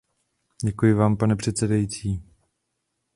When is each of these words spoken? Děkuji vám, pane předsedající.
Děkuji 0.63 0.93
vám, 0.93 1.17
pane 1.17 1.35
předsedající. 1.35 2.23